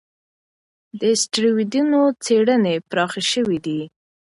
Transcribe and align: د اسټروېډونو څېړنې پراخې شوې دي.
د 0.99 1.01
اسټروېډونو 1.15 2.01
څېړنې 2.23 2.75
پراخې 2.89 3.23
شوې 3.31 3.57
دي. 3.65 3.81